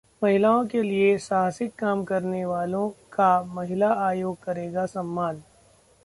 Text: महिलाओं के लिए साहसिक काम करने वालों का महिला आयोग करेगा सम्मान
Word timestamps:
महिलाओं 0.21 0.65
के 0.65 0.81
लिए 0.83 1.17
साहसिक 1.17 1.73
काम 1.75 2.03
करने 2.03 2.43
वालों 2.45 2.89
का 3.13 3.31
महिला 3.43 3.93
आयोग 4.05 4.43
करेगा 4.43 4.85
सम्मान 4.85 5.41